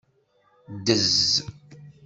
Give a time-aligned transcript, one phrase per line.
[0.75, 1.17] Ddez.